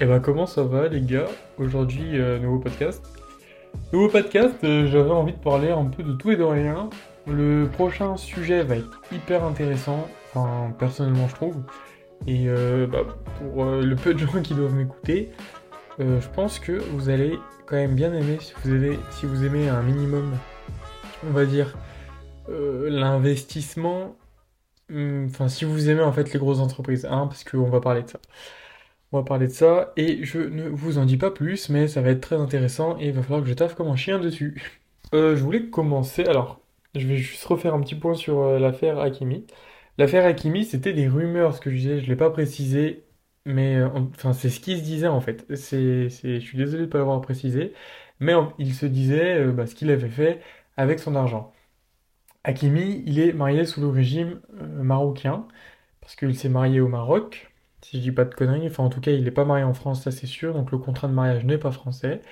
Et 0.00 0.04
bah 0.04 0.20
comment 0.20 0.46
ça 0.46 0.62
va 0.62 0.86
les 0.86 1.00
gars? 1.00 1.26
Aujourd'hui, 1.58 2.20
euh, 2.20 2.38
nouveau 2.38 2.60
podcast. 2.60 3.04
Nouveau 3.92 4.08
podcast, 4.08 4.54
euh, 4.62 4.86
j'avais 4.86 5.10
envie 5.10 5.32
de 5.32 5.38
parler 5.38 5.70
un 5.72 5.86
peu 5.86 6.04
de 6.04 6.12
tout 6.12 6.30
et 6.30 6.36
de 6.36 6.44
rien. 6.44 6.88
Le 7.26 7.66
prochain 7.66 8.16
sujet 8.16 8.62
va 8.62 8.76
être 8.76 9.00
hyper 9.10 9.42
intéressant, 9.42 10.06
enfin 10.32 10.72
personnellement 10.78 11.26
je 11.26 11.34
trouve. 11.34 11.56
Et 12.28 12.44
euh, 12.46 12.86
bah, 12.86 13.00
pour 13.40 13.64
le 13.64 13.96
peu 13.96 14.14
de 14.14 14.18
gens 14.24 14.40
qui 14.40 14.54
doivent 14.54 14.74
m'écouter, 14.74 15.30
je 15.98 16.28
pense 16.32 16.60
que 16.60 16.72
vous 16.92 17.08
allez 17.08 17.36
quand 17.66 17.74
même 17.74 17.96
bien 17.96 18.14
aimer 18.14 18.38
si 18.40 18.54
vous, 18.62 18.72
avez, 18.72 19.00
si 19.10 19.26
vous 19.26 19.44
aimez 19.44 19.68
un 19.68 19.82
minimum, 19.82 20.32
on 21.28 21.32
va 21.32 21.44
dire, 21.44 21.76
l'investissement. 22.48 24.14
Hmm, 24.90 25.26
enfin, 25.26 25.48
si 25.48 25.64
vous 25.64 25.90
aimez 25.90 26.02
en 26.02 26.12
fait 26.12 26.32
les 26.32 26.38
grosses 26.38 26.60
entreprises, 26.60 27.04
hein, 27.04 27.26
parce 27.26 27.42
qu'on 27.42 27.68
va 27.68 27.80
parler 27.80 28.02
de 28.02 28.10
ça. 28.10 28.20
On 29.12 29.18
va 29.18 29.24
parler 29.24 29.46
de 29.46 29.52
ça 29.52 29.92
et 29.96 30.24
je 30.24 30.38
ne 30.38 30.68
vous 30.68 30.98
en 30.98 31.06
dis 31.06 31.16
pas 31.16 31.30
plus, 31.30 31.70
mais 31.70 31.88
ça 31.88 32.02
va 32.02 32.10
être 32.10 32.20
très 32.20 32.36
intéressant 32.36 32.98
et 32.98 33.06
il 33.08 33.12
va 33.12 33.22
falloir 33.22 33.42
que 33.42 33.48
je 33.48 33.54
taffe 33.54 33.74
comme 33.74 33.88
un 33.88 33.96
chien 33.96 34.18
dessus. 34.18 34.62
Euh, 35.14 35.36
je 35.36 35.42
voulais 35.42 35.70
commencer, 35.70 36.24
alors 36.26 36.60
je 36.94 37.06
vais 37.06 37.16
juste 37.16 37.42
refaire 37.46 37.72
un 37.72 37.80
petit 37.80 37.94
point 37.94 38.12
sur 38.14 38.40
euh, 38.40 38.58
l'affaire 38.58 38.98
Hakimi. 38.98 39.46
L'affaire 39.96 40.26
Hakimi, 40.26 40.66
c'était 40.66 40.92
des 40.92 41.08
rumeurs, 41.08 41.54
ce 41.54 41.60
que 41.62 41.70
je 41.70 41.76
disais, 41.76 41.98
je 42.00 42.04
ne 42.04 42.08
l'ai 42.10 42.16
pas 42.16 42.28
précisé, 42.30 43.04
mais 43.46 43.76
euh, 43.76 43.88
enfin 43.88 44.34
c'est 44.34 44.50
ce 44.50 44.60
qui 44.60 44.76
se 44.76 44.82
disait 44.82 45.06
en 45.08 45.22
fait. 45.22 45.46
C'est, 45.56 46.10
je 46.10 46.38
suis 46.40 46.58
désolé 46.58 46.82
de 46.82 46.86
ne 46.86 46.90
pas 46.90 46.98
l'avoir 46.98 47.22
précisé, 47.22 47.72
mais 48.20 48.34
il 48.58 48.74
se 48.74 48.84
disait 48.84 49.46
bah, 49.52 49.66
ce 49.66 49.74
qu'il 49.74 49.90
avait 49.90 50.10
fait 50.10 50.42
avec 50.76 50.98
son 50.98 51.14
argent. 51.16 51.54
Hakimi, 52.44 53.02
il 53.06 53.20
est 53.20 53.32
marié 53.32 53.64
sous 53.64 53.80
le 53.80 53.88
régime 53.88 54.40
marocain, 54.60 55.46
parce 56.00 56.16
qu'il 56.16 56.36
s'est 56.36 56.48
marié 56.48 56.80
au 56.80 56.88
Maroc, 56.88 57.50
si 57.82 57.98
je 57.98 58.02
dis 58.02 58.12
pas 58.12 58.24
de 58.24 58.34
conneries. 58.34 58.66
Enfin, 58.66 58.84
en 58.84 58.88
tout 58.90 59.00
cas, 59.00 59.12
il 59.12 59.24
n'est 59.24 59.30
pas 59.30 59.44
marié 59.44 59.64
en 59.64 59.74
France, 59.74 60.02
ça 60.04 60.10
c'est 60.10 60.26
sûr. 60.26 60.54
Donc 60.54 60.70
le 60.72 60.78
contrat 60.78 61.08
de 61.08 61.12
mariage 61.12 61.44
n'est 61.44 61.58
pas 61.58 61.72
français. 61.72 62.22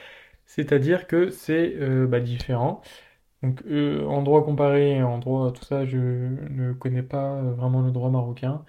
C'est-à-dire 0.47 1.07
que 1.07 1.31
c'est 1.31 1.75
euh, 1.77 2.07
bah, 2.07 2.21
différent. 2.21 2.83
Donc 3.43 3.63
euh, 3.67 4.05
en 4.07 4.23
droit 4.23 4.45
comparé, 4.45 5.03
en 5.03 5.19
droit 5.19 5.53
tout 5.53 5.65
ça, 5.65 5.85
je 5.87 5.99
ne 5.99 6.73
connais 6.75 7.03
pas 7.03 7.43
vraiment 7.43 7.83
le 7.83 7.93
droit 7.93 8.11
marocain. 8.11 8.65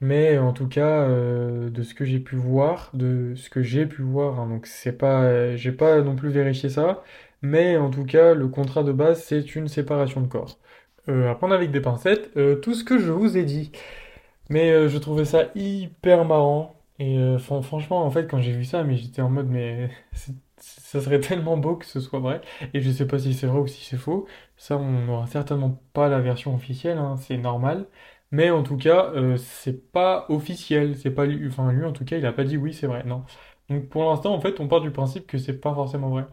Mais 0.00 0.38
en 0.38 0.52
tout 0.54 0.68
cas, 0.68 1.02
euh, 1.08 1.68
de 1.70 1.82
ce 1.82 1.92
que 1.94 2.04
j'ai 2.06 2.20
pu 2.20 2.36
voir, 2.36 2.90
de 2.94 3.34
ce 3.36 3.50
que 3.50 3.62
j'ai 3.62 3.86
pu 3.86 4.02
voir, 4.02 4.40
hein, 4.40 4.48
donc 4.48 4.66
c'est 4.66 4.92
pas, 4.96 5.56
j'ai 5.56 5.72
pas 5.72 6.00
non 6.00 6.16
plus 6.16 6.30
vérifié 6.30 6.70
ça, 6.70 7.04
mais 7.42 7.76
en 7.76 7.90
tout 7.90 8.04
cas, 8.06 8.32
le 8.34 8.48
contrat 8.48 8.82
de 8.82 8.92
base, 8.92 9.22
c'est 9.24 9.54
une 9.56 9.68
séparation 9.68 10.22
de 10.22 10.26
corps. 10.26 10.58
à 11.08 11.34
prendre 11.34 11.54
avec 11.54 11.70
des 11.70 11.80
pincettes, 11.80 12.30
tout 12.62 12.74
ce 12.74 12.84
que 12.84 12.98
je 12.98 13.10
vous 13.10 13.36
ai 13.36 13.44
dit. 13.44 13.72
Mais 14.50 14.70
euh, 14.72 14.88
je 14.88 14.98
trouvais 14.98 15.24
ça 15.24 15.50
hyper 15.54 16.24
marrant. 16.26 16.76
Et 16.98 17.18
euh, 17.18 17.38
franchement, 17.38 18.04
en 18.04 18.10
fait, 18.10 18.26
quand 18.28 18.40
j'ai 18.40 18.52
vu 18.52 18.64
ça, 18.64 18.84
mais 18.84 18.96
j'étais 18.96 19.22
en 19.22 19.30
mode, 19.30 19.48
mais 19.48 19.90
ça 20.58 21.00
serait 21.00 21.20
tellement 21.20 21.56
beau 21.56 21.76
que 21.76 21.86
ce 21.86 22.00
soit 22.00 22.20
vrai. 22.20 22.42
Et 22.74 22.80
je 22.80 22.90
sais 22.90 23.06
pas 23.06 23.18
si 23.18 23.32
c'est 23.34 23.46
vrai 23.46 23.60
ou 23.60 23.66
si 23.66 23.84
c'est 23.84 23.96
faux. 23.96 24.26
Ça, 24.56 24.76
on 24.76 25.06
n'aura 25.06 25.26
certainement 25.28 25.80
pas 25.94 26.08
la 26.08 26.20
version 26.20 26.54
officielle, 26.54 26.98
hein, 26.98 27.16
c'est 27.16 27.38
normal. 27.38 27.86
Mais 28.32 28.50
en 28.50 28.62
tout 28.62 28.76
cas, 28.76 29.12
euh, 29.14 29.36
c'est 29.38 29.92
pas 29.92 30.26
officiel. 30.28 30.96
C'est 30.96 31.10
pas 31.12 31.26
lui, 31.26 31.48
enfin 31.48 31.72
lui 31.72 31.84
en 31.84 31.92
tout 31.92 32.04
cas, 32.04 32.18
il 32.18 32.26
a 32.26 32.32
pas 32.32 32.44
dit 32.44 32.56
oui, 32.56 32.74
c'est 32.74 32.86
vrai. 32.86 33.04
Non. 33.04 33.24
Donc 33.68 33.88
pour 33.88 34.04
l'instant, 34.04 34.34
en 34.34 34.40
fait, 34.40 34.60
on 34.60 34.68
part 34.68 34.80
du 34.80 34.90
principe 34.90 35.26
que 35.26 35.38
c'est 35.38 35.60
pas 35.60 35.74
forcément 35.74 36.10
vrai. 36.10 36.26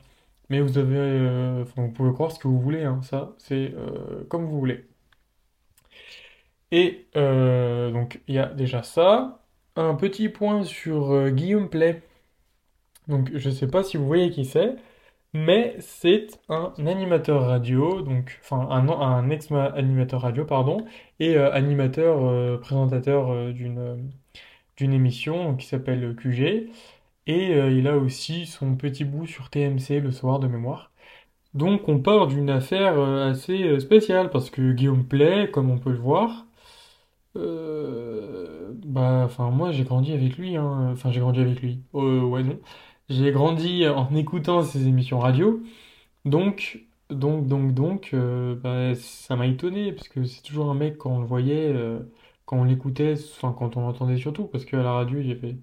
Mais 0.50 0.62
vous 0.62 0.78
avez, 0.78 1.64
vous 1.76 1.92
pouvez 1.92 2.14
croire 2.14 2.32
ce 2.32 2.40
que 2.40 2.48
vous 2.48 2.60
voulez. 2.62 2.84
Hein. 2.84 3.02
Ça, 3.04 3.36
c'est 3.40 3.74
comme 4.30 4.46
vous 4.46 4.60
voulez. 4.60 4.87
Et 6.72 7.08
euh, 7.16 7.92
donc 7.92 8.22
il 8.28 8.36
y 8.36 8.40
a 8.40 8.48
déjà 8.48 8.84
ça. 8.84 9.44
Un 9.76 9.96
petit 9.96 10.30
point 10.30 10.64
sur 10.64 11.12
euh, 11.12 11.30
Guillaume 11.30 11.70
Play. 11.70 12.02
Donc 13.08 13.32
je 13.36 13.50
ne 13.50 13.54
sais 13.54 13.68
pas 13.68 13.84
si 13.84 13.98
vous 13.98 14.06
voyez 14.08 14.30
qui 14.32 14.46
c'est, 14.46 14.76
mais 15.34 15.76
c'est 15.80 16.28
un 16.50 16.74
animateur 16.88 17.44
radio, 17.48 18.02
donc 18.02 18.40
enfin 18.44 18.68
un, 18.70 19.30
ex-animateur 19.30 20.22
radio, 20.22 20.46
pardon, 20.46 20.86
et 21.20 21.38
euh, 21.38 21.52
animateur 21.54 22.60
présentateur 22.62 23.54
d'une 23.54 24.12
d'une 24.78 24.94
émission 24.94 25.56
qui 25.56 25.68
s'appelle 25.68 26.16
QG. 26.16 26.70
Et 27.28 27.52
il 27.52 27.88
a 27.88 27.98
aussi 27.98 28.46
son 28.46 28.76
petit 28.76 29.04
bout 29.06 29.28
sur 29.28 29.50
TMC 29.50 30.02
le 30.02 30.12
soir 30.12 30.40
de 30.40 30.48
mémoire. 30.48 30.92
Donc 31.54 31.90
on 31.90 32.00
part 32.00 32.28
d'une 32.28 32.50
affaire 32.50 33.00
assez 33.00 33.80
spéciale 33.80 34.30
parce 34.32 34.50
que 34.50 34.74
Guillaume 34.74 35.08
Play, 35.08 35.52
comme 35.52 35.72
on 35.72 35.80
peut 35.80 35.92
le 35.92 35.98
voir, 35.98 36.47
euh, 37.38 38.74
bah, 38.86 39.24
enfin, 39.26 39.50
moi 39.52 39.72
j'ai 39.72 39.84
grandi 39.84 40.14
avec 40.14 40.38
lui, 40.38 40.56
hein. 40.56 40.90
Enfin, 40.92 41.12
j'ai 41.12 41.20
grandi 41.20 41.40
avec 41.42 41.62
lui. 41.62 41.82
Euh, 41.96 42.22
ouais, 42.22 42.44
non. 42.44 42.60
J'ai 43.10 43.32
grandi 43.32 43.88
en 43.88 44.14
écoutant 44.16 44.64
ses 44.64 44.88
émissions 44.88 45.20
radio. 45.20 45.62
Donc, 46.26 46.86
donc, 47.10 47.48
donc, 47.48 47.74
donc, 47.74 48.12
euh, 48.14 48.56
bah, 48.56 48.96
ça 48.96 49.36
m'a 49.36 49.48
étonné, 49.48 49.94
parce 49.94 50.10
que 50.10 50.26
c'est 50.26 50.42
toujours 50.44 50.70
un 50.72 50.76
mec, 50.76 50.98
quand 50.98 51.12
on 51.18 51.22
le 51.22 51.28
voyait, 51.28 51.74
quand 52.46 52.58
on 52.60 52.64
l'écoutait, 52.66 53.14
enfin, 53.16 53.56
quand 53.58 53.78
on 53.78 53.82
l'entendait 53.82 54.18
surtout, 54.18 54.46
parce 54.48 54.66
qu'à 54.66 54.84
la 54.84 54.94
radio, 54.94 55.20
il 55.20 55.28
y 55.28 55.32
avait. 55.32 55.58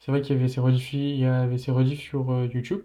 C'est 0.00 0.12
vrai 0.12 0.22
qu'il 0.22 0.36
y 0.36 0.40
avait 0.40 0.48
ses 0.48 0.60
rediffs, 0.60 0.92
il 0.94 1.18
y 1.18 1.26
avait 1.26 1.58
ses 1.58 1.72
rediffs 1.72 2.00
sur 2.02 2.44
YouTube, 2.46 2.82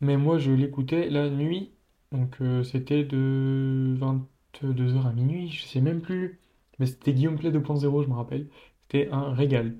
mais 0.00 0.16
moi 0.16 0.38
je 0.38 0.52
l'écoutais 0.52 1.10
la 1.10 1.30
nuit, 1.30 1.72
donc 2.12 2.38
c'était 2.64 3.04
de 3.04 3.96
22h 4.00 5.06
à 5.06 5.12
minuit, 5.12 5.50
je 5.50 5.64
sais 5.64 5.80
même 5.80 6.00
plus. 6.02 6.40
Mais 6.78 6.86
c'était 6.86 7.12
Guillaume 7.12 7.38
Play 7.38 7.50
2.0, 7.50 8.02
je 8.04 8.08
me 8.08 8.14
rappelle. 8.14 8.48
C'était 8.82 9.10
un 9.10 9.32
régal. 9.34 9.76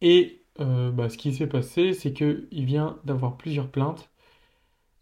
Et 0.00 0.42
euh, 0.60 0.90
bah, 0.90 1.08
ce 1.08 1.18
qui 1.18 1.32
s'est 1.34 1.46
passé, 1.46 1.92
c'est 1.94 2.12
qu'il 2.12 2.64
vient 2.64 2.98
d'avoir 3.04 3.36
plusieurs 3.36 3.70
plaintes. 3.70 4.10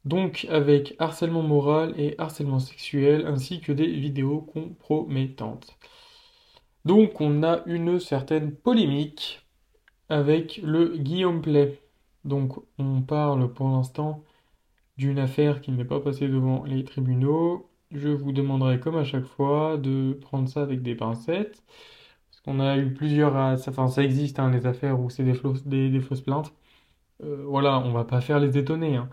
Donc 0.04 0.46
avec 0.50 0.94
harcèlement 0.98 1.42
moral 1.42 1.94
et 1.98 2.14
harcèlement 2.18 2.60
sexuel, 2.60 3.26
ainsi 3.26 3.60
que 3.60 3.72
des 3.72 3.88
vidéos 3.88 4.40
compromettantes. 4.40 5.76
Donc 6.84 7.20
on 7.20 7.42
a 7.42 7.62
une 7.66 7.98
certaine 7.98 8.52
polémique 8.54 9.44
avec 10.08 10.58
le 10.62 10.96
Guillaume 10.96 11.42
Play. 11.42 11.80
Donc 12.24 12.58
on 12.78 13.02
parle 13.02 13.52
pour 13.52 13.68
l'instant 13.68 14.22
d'une 14.96 15.18
affaire 15.18 15.60
qui 15.60 15.72
n'est 15.72 15.84
pas 15.84 16.00
passée 16.00 16.28
devant 16.28 16.64
les 16.64 16.84
tribunaux, 16.84 17.65
je 17.92 18.08
vous 18.08 18.32
demanderai 18.32 18.80
comme 18.80 18.96
à 18.96 19.04
chaque 19.04 19.24
fois 19.24 19.76
de 19.78 20.12
prendre 20.20 20.48
ça 20.48 20.62
avec 20.62 20.82
des 20.82 20.94
pincettes. 20.94 21.62
Parce 22.30 22.40
qu'on 22.44 22.60
a 22.60 22.76
eu 22.78 22.92
plusieurs... 22.94 23.36
Euh, 23.36 23.56
enfin, 23.68 23.88
ça 23.88 24.02
existe, 24.04 24.38
hein, 24.38 24.50
les 24.50 24.66
affaires 24.66 25.00
où 25.00 25.10
c'est 25.10 25.24
des, 25.24 25.90
des, 25.90 26.00
fausses 26.00 26.20
plaintes. 26.20 26.54
Euh, 27.24 27.44
voilà, 27.46 27.80
on 27.80 27.92
va 27.92 28.04
pas 28.04 28.20
faire 28.20 28.40
les 28.40 28.58
étonner. 28.58 28.96
Hein. 28.96 29.10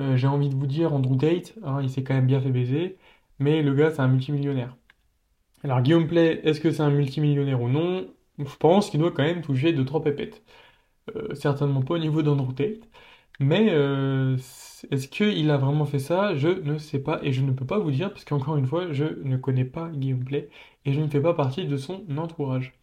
Euh, 0.00 0.16
j'ai 0.16 0.28
envie 0.28 0.48
de 0.48 0.56
vous 0.56 0.66
dire, 0.66 0.94
Andrew 0.94 1.16
Tate, 1.16 1.54
hein, 1.64 1.80
il 1.82 1.90
s'est 1.90 2.04
quand 2.04 2.14
même 2.14 2.26
bien 2.26 2.40
fait 2.40 2.50
baiser, 2.50 2.98
mais 3.38 3.62
le 3.62 3.74
gars, 3.74 3.90
c'est 3.92 4.00
un 4.02 4.08
multimillionnaire. 4.08 4.76
Alors, 5.64 5.82
Guillaume 5.82 6.08
Play, 6.08 6.40
est-ce 6.44 6.60
que 6.60 6.70
c'est 6.72 6.82
un 6.82 6.90
multimillionnaire 6.90 7.62
ou 7.62 7.68
non? 7.68 8.08
Je 8.38 8.56
pense 8.58 8.90
qu'il 8.90 9.00
doit 9.00 9.12
quand 9.12 9.22
même 9.24 9.42
toucher 9.42 9.72
2-3 9.72 10.02
pépettes. 10.02 10.42
certainement 11.34 11.82
pas 11.82 11.94
au 11.94 11.98
niveau 11.98 12.22
d'Andrew 12.22 12.52
Tate, 12.54 12.88
mais 13.40 13.70
est-ce 14.90 15.08
qu'il 15.08 15.50
a 15.50 15.56
vraiment 15.56 15.84
fait 15.86 15.98
ça? 15.98 16.34
Je 16.36 16.48
ne 16.48 16.78
sais 16.78 16.98
pas 16.98 17.20
et 17.22 17.32
je 17.32 17.42
ne 17.42 17.52
peux 17.52 17.66
pas 17.66 17.78
vous 17.78 17.90
dire 17.90 18.10
parce 18.10 18.24
qu'encore 18.24 18.56
une 18.56 18.66
fois, 18.66 18.92
je 18.92 19.04
ne 19.24 19.36
connais 19.36 19.64
pas 19.64 19.88
Guillaume 19.90 20.24
Play 20.24 20.48
et 20.84 20.92
je 20.92 21.00
ne 21.00 21.08
fais 21.08 21.20
pas 21.20 21.34
partie 21.34 21.66
de 21.66 21.76
son 21.76 22.04
entourage. 22.16 22.74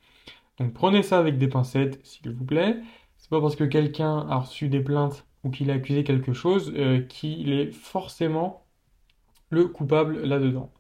Donc 0.60 0.74
prenez 0.74 1.04
ça 1.04 1.20
avec 1.20 1.38
des 1.38 1.48
pincettes, 1.48 2.00
s'il 2.06 2.32
vous 2.32 2.46
plaît. 2.46 2.78
C'est 3.18 3.30
pas 3.30 3.42
parce 3.42 3.56
que 3.56 3.64
quelqu'un 3.64 4.28
a 4.30 4.38
reçu 4.40 4.70
des 4.70 4.82
plaintes 4.82 5.26
ou 5.44 5.50
qu'il 5.52 5.72
a 5.72 5.76
accusé 5.76 6.04
quelque 6.04 6.34
chose 6.34 6.74
euh, 6.76 7.02
qu'il 7.02 7.52
est 7.54 7.72
forcément 7.72 8.66
le 9.50 9.68
coupable 9.68 10.22
là-dedans. 10.24 10.72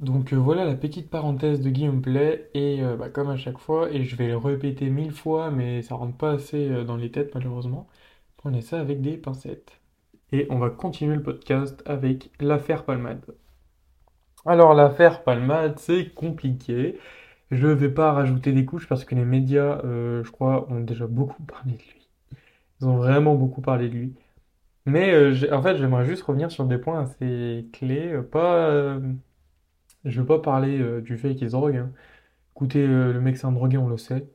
Donc 0.00 0.32
euh, 0.32 0.36
voilà 0.36 0.64
la 0.64 0.74
petite 0.76 1.10
parenthèse 1.10 1.60
de 1.60 1.70
Guillaume 1.70 2.02
Play 2.02 2.50
et 2.54 2.82
euh, 2.82 2.96
bah, 2.96 3.10
comme 3.10 3.30
à 3.30 3.36
chaque 3.36 3.58
fois, 3.58 3.90
et 3.92 4.04
je 4.04 4.16
vais 4.16 4.28
le 4.28 4.36
répéter 4.38 4.90
mille 4.90 5.12
fois 5.12 5.50
mais 5.50 5.82
ça 5.82 5.94
rentre 5.96 6.16
pas 6.16 6.32
assez 6.32 6.84
dans 6.84 6.96
les 6.96 7.10
têtes 7.10 7.34
malheureusement, 7.34 7.88
prenez 8.36 8.62
ça 8.62 8.80
avec 8.80 9.00
des 9.02 9.16
pincettes 9.16 9.80
et 10.32 10.46
on 10.50 10.58
va 10.58 10.70
continuer 10.70 11.16
le 11.16 11.22
podcast 11.22 11.82
avec 11.86 12.30
l'affaire 12.40 12.84
Palmade. 12.84 13.24
Alors 14.46 14.74
l'affaire 14.74 15.24
Palmade, 15.24 15.78
c'est 15.78 16.14
compliqué. 16.14 16.98
Je 17.50 17.66
ne 17.68 17.72
vais 17.72 17.90
pas 17.90 18.12
rajouter 18.12 18.52
des 18.52 18.64
couches 18.64 18.88
parce 18.88 19.04
que 19.04 19.14
les 19.14 19.24
médias, 19.24 19.80
euh, 19.84 20.24
je 20.24 20.30
crois, 20.30 20.70
ont 20.70 20.80
déjà 20.80 21.06
beaucoup 21.06 21.42
parlé 21.44 21.72
de 21.72 21.78
lui. 21.78 22.08
Ils 22.80 22.88
ont 22.88 22.96
vraiment 22.96 23.34
beaucoup 23.36 23.60
parlé 23.62 23.88
de 23.88 23.94
lui. 23.94 24.14
Mais 24.86 25.12
euh, 25.14 25.34
en 25.52 25.62
fait, 25.62 25.76
j'aimerais 25.78 26.06
juste 26.06 26.22
revenir 26.24 26.50
sur 26.52 26.66
des 26.66 26.78
points 26.78 27.00
assez 27.02 27.68
clés. 27.72 28.12
Euh, 28.14 28.22
pas, 28.22 29.00
je 30.04 30.20
veux 30.20 30.26
pas 30.26 30.40
parler 30.40 31.00
du 31.02 31.18
fait 31.18 31.34
qu'il 31.34 31.48
se 31.48 31.52
drogue. 31.52 31.76
Hein. 31.76 31.92
Écoutez, 32.56 32.86
le 32.86 33.20
mec 33.20 33.36
c'est 33.38 33.46
un 33.46 33.52
drogué, 33.52 33.78
on 33.78 33.88
le 33.88 33.98
sait. 33.98 34.28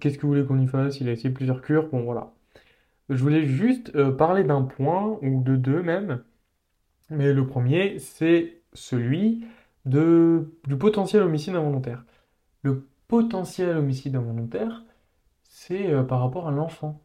Qu'est-ce 0.00 0.18
que 0.18 0.22
vous 0.22 0.28
voulez 0.28 0.44
qu'on 0.46 0.58
y 0.60 0.66
fasse? 0.66 1.00
Il 1.00 1.08
a 1.08 1.12
essayé 1.12 1.30
plusieurs 1.30 1.62
cures. 1.62 1.88
Bon, 1.90 2.02
voilà. 2.02 2.32
Je 3.08 3.22
voulais 3.22 3.44
juste 3.46 3.94
euh, 3.96 4.12
parler 4.12 4.44
d'un 4.44 4.62
point, 4.62 5.18
ou 5.22 5.42
de 5.42 5.56
deux 5.56 5.82
même. 5.82 6.22
Mais 7.10 7.32
le 7.32 7.46
premier, 7.46 7.98
c'est 7.98 8.60
celui 8.74 9.44
du 9.86 10.76
potentiel 10.78 11.22
homicide 11.22 11.54
involontaire. 11.56 12.04
Le 12.62 12.86
potentiel 13.08 13.76
homicide 13.78 14.16
involontaire, 14.16 14.84
c'est 15.44 15.92
euh, 15.92 16.02
par 16.02 16.20
rapport 16.20 16.48
à 16.48 16.50
l'enfant. 16.52 17.00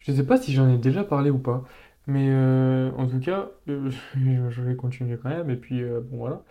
Je 0.00 0.12
sais 0.12 0.26
pas 0.26 0.38
si 0.38 0.52
j'en 0.52 0.68
ai 0.68 0.78
déjà 0.78 1.04
parlé 1.04 1.30
ou 1.30 1.38
pas, 1.38 1.64
mais 2.06 2.28
euh, 2.30 2.90
en 2.96 3.06
tout 3.08 3.20
cas, 3.20 3.50
je 3.66 4.62
vais 4.62 4.76
continuer 4.76 5.18
quand 5.18 5.30
même, 5.30 5.50
et 5.50 5.56
puis 5.56 5.82
bon 5.84 6.18
voilà. 6.18 6.44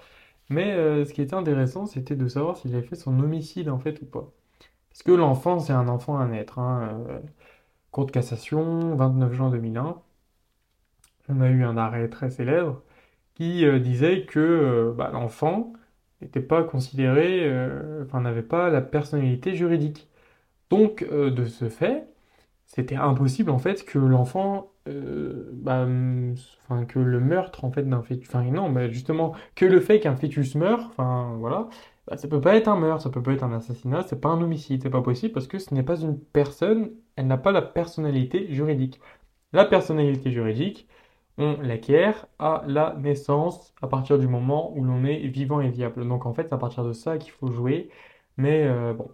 Mais 0.49 1.05
ce 1.05 1.13
qui 1.13 1.21
était 1.21 1.35
intéressant, 1.35 1.85
c'était 1.85 2.15
de 2.15 2.27
savoir 2.27 2.57
s'il 2.57 2.75
avait 2.75 2.87
fait 2.87 2.95
son 2.95 3.19
homicide 3.19 3.69
en 3.69 3.79
fait 3.79 4.01
ou 4.01 4.05
pas. 4.05 4.31
Parce 4.91 5.03
que 5.03 5.11
l'enfant, 5.11 5.59
c'est 5.59 5.73
un 5.73 5.87
enfant 5.87 6.19
à 6.19 6.27
naître. 6.27 6.59
Hein, 6.59 7.21
Cour 7.91 8.05
de 8.05 8.11
cassation, 8.11 8.95
29 8.95 9.33
juin 9.33 9.49
2001, 9.49 10.01
on 11.29 11.41
a 11.41 11.49
eu 11.49 11.63
un 11.63 11.77
arrêt 11.77 12.09
très 12.09 12.29
célèbre 12.29 12.81
qui 13.35 13.65
euh, 13.65 13.79
disait 13.79 14.25
que 14.25 14.39
euh, 14.39 14.93
bah, 14.95 15.09
l'enfant 15.13 15.73
n'était 16.21 16.41
pas 16.41 16.63
considéré, 16.63 17.41
euh, 17.45 18.03
enfin 18.05 18.21
n'avait 18.21 18.41
pas 18.43 18.69
la 18.69 18.81
personnalité 18.81 19.55
juridique. 19.55 20.09
Donc, 20.69 21.03
de 21.09 21.45
ce 21.45 21.67
fait, 21.69 22.07
c'était 22.67 22.95
impossible 22.95 23.49
en 23.51 23.57
fait 23.59 23.85
que 23.85 23.97
l'enfant, 23.97 24.71
bah, 24.85 25.87
enfin 26.67 26.85
que 26.85 26.99
le 26.99 27.19
meurtre 27.19 27.65
en 27.65 27.71
fait 27.71 27.83
d'un 27.83 28.03
fœtus, 28.03 28.27
enfin 28.29 28.43
non, 28.43 28.69
mais 28.69 28.91
justement 28.91 29.33
que 29.55 29.65
le 29.65 29.79
fait 29.79 29.99
qu'un 29.99 30.15
fœtus 30.15 30.55
meure, 30.55 30.87
enfin 30.91 31.35
voilà, 31.39 31.69
bah, 32.09 32.17
ça 32.17 32.27
peut 32.27 32.41
pas 32.41 32.55
être 32.55 32.67
un 32.67 32.75
meurtre, 32.77 33.03
ça 33.03 33.09
peut 33.09 33.21
pas 33.21 33.33
être 33.33 33.43
un 33.43 33.53
assassinat, 33.53 34.03
c'est 34.03 34.19
pas 34.19 34.29
un 34.29 34.41
homicide, 34.41 34.81
c'est 34.83 34.89
pas 34.89 35.01
possible 35.01 35.33
parce 35.33 35.47
que 35.47 35.59
ce 35.59 35.73
n'est 35.73 35.83
pas 35.83 35.97
une 36.01 36.19
personne, 36.19 36.91
elle 37.15 37.27
n'a 37.27 37.37
pas 37.37 37.51
la 37.51 37.61
personnalité 37.61 38.51
juridique. 38.53 38.99
La 39.53 39.65
personnalité 39.65 40.31
juridique, 40.31 40.87
on 41.37 41.57
l'acquiert 41.61 42.27
à 42.39 42.63
la 42.67 42.95
naissance, 42.97 43.73
à 43.81 43.87
partir 43.87 44.19
du 44.19 44.27
moment 44.27 44.73
où 44.77 44.83
l'on 44.83 45.05
est 45.05 45.27
vivant 45.27 45.61
et 45.61 45.69
viable. 45.69 46.07
Donc 46.07 46.25
en 46.25 46.33
fait, 46.33 46.43
c'est 46.49 46.53
à 46.53 46.57
partir 46.57 46.83
de 46.83 46.93
ça 46.93 47.17
qu'il 47.17 47.31
faut 47.31 47.51
jouer, 47.51 47.89
mais 48.37 48.65
euh, 48.67 48.93
bon. 48.93 49.09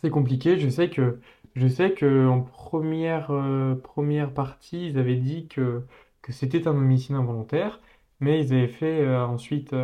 C'est 0.00 0.10
compliqué. 0.10 0.58
Je 0.58 0.68
sais 0.68 0.90
que, 0.90 1.20
je 1.54 1.66
sais 1.68 1.92
que 1.94 2.28
en 2.28 2.42
première, 2.42 3.30
euh, 3.30 3.74
première 3.76 4.32
partie, 4.34 4.88
ils 4.88 4.98
avaient 4.98 5.16
dit 5.16 5.48
que, 5.48 5.84
que 6.22 6.32
c'était 6.32 6.68
un 6.68 6.72
homicide 6.72 7.16
involontaire, 7.16 7.80
mais 8.20 8.40
ils 8.42 8.52
avaient 8.52 8.68
fait 8.68 9.00
euh, 9.02 9.24
ensuite 9.26 9.74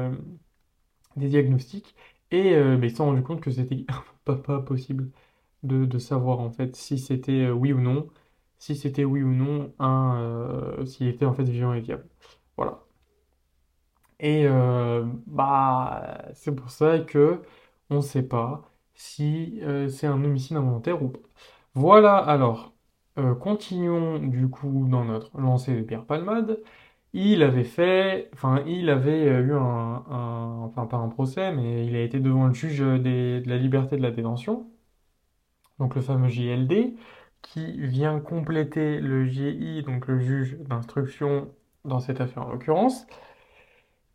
des 1.16 1.28
diagnostics 1.28 1.94
et 2.32 2.54
euh, 2.56 2.78
ils 2.82 2.90
se 2.90 2.96
sont 2.96 3.06
rendus 3.06 3.22
compte 3.22 3.40
que 3.40 3.50
c'était 3.50 3.86
pas, 4.24 4.36
pas 4.36 4.60
possible 4.60 5.10
de, 5.62 5.84
de 5.86 5.98
savoir 5.98 6.40
en 6.40 6.50
fait 6.50 6.76
si 6.76 6.98
c'était 6.98 7.46
euh, 7.46 7.52
oui 7.52 7.72
ou 7.72 7.80
non, 7.80 8.08
si 8.58 8.76
c'était 8.76 9.04
oui 9.04 9.22
ou 9.22 9.32
non 9.32 9.72
euh, 9.80 10.84
s'il 10.86 11.08
était 11.08 11.26
en 11.26 11.34
fait 11.34 11.44
vivant 11.44 11.74
et 11.74 11.80
viable. 11.80 12.08
Voilà. 12.56 12.80
Et 14.20 14.46
bah 15.26 16.22
c'est 16.34 16.54
pour 16.54 16.70
ça 16.70 17.00
que 17.00 17.42
on 17.90 17.96
ne 17.96 18.00
sait 18.00 18.22
pas 18.22 18.62
si 18.94 19.60
c'est 19.90 20.06
un 20.06 20.22
homicide 20.24 20.56
involontaire 20.56 21.02
ou 21.02 21.08
pas. 21.08 21.18
Voilà, 21.74 22.16
alors, 22.18 22.72
continuons 23.40 24.18
du 24.20 24.48
coup 24.48 24.86
dans 24.88 25.04
notre 25.04 25.36
lancée 25.40 25.74
de 25.76 25.82
Pierre 25.82 26.04
Palmade. 26.06 26.60
Il 27.14 27.42
avait 27.42 27.64
fait, 27.64 28.28
enfin, 28.34 28.62
il 28.66 28.90
avait 28.90 29.26
euh, 29.28 29.42
eu 29.46 29.52
un, 29.54 29.58
un- 29.60 30.58
enfin, 30.64 30.86
pas 30.86 30.96
un 30.98 31.08
procès, 31.08 31.50
mais 31.52 31.86
il 31.86 31.96
a 31.96 32.02
été 32.02 32.20
devant 32.20 32.46
le 32.48 32.54
juge 32.54 32.80
des- 32.80 33.40
de 33.40 33.48
la 33.48 33.56
liberté 33.58 33.96
de 33.96 34.02
la 34.02 34.10
détention, 34.10 34.70
donc 35.78 35.94
le 35.94 36.00
fameux 36.02 36.28
JLD, 36.28 36.94
qui 37.42 37.78
vient 37.78 38.20
compléter 38.20 39.00
le 39.00 39.26
GI, 39.26 39.82
donc 39.82 40.06
le 40.06 40.18
juge 40.20 40.56
d'instruction 40.60 41.50
dans 41.84 42.00
cette 42.00 42.20
affaire 42.20 42.46
en 42.46 42.52
l'occurrence. 42.52 43.06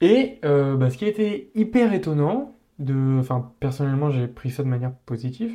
Et 0.01 0.39
euh, 0.45 0.75
bah, 0.75 0.89
ce 0.89 0.97
qui 0.97 1.05
a 1.05 1.07
été 1.07 1.51
hyper 1.55 1.93
étonnant, 1.93 2.55
de, 2.79 3.17
enfin, 3.19 3.53
personnellement, 3.59 4.11
j'ai 4.11 4.27
pris 4.27 4.51
ça 4.51 4.63
de 4.63 4.67
manière 4.67 4.93
positive, 5.05 5.53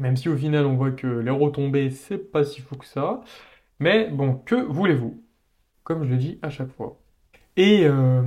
même 0.00 0.16
si 0.16 0.28
au 0.28 0.36
final, 0.36 0.66
on 0.66 0.74
voit 0.76 0.90
que 0.90 1.06
les 1.06 1.30
retombées, 1.30 1.90
c'est 1.90 2.18
pas 2.18 2.42
si 2.44 2.60
fou 2.60 2.76
que 2.76 2.86
ça. 2.86 3.20
Mais 3.80 4.10
bon, 4.10 4.34
que 4.36 4.56
voulez-vous? 4.56 5.22
Comme 5.90 6.04
je 6.04 6.10
le 6.10 6.18
dis 6.18 6.38
à 6.42 6.50
chaque 6.50 6.70
fois. 6.70 7.00
Et 7.56 7.80
euh, 7.84 8.22